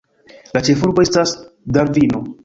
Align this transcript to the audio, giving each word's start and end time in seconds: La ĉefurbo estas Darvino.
La 0.57 0.61
ĉefurbo 0.69 1.03
estas 1.07 1.33
Darvino. 1.77 2.23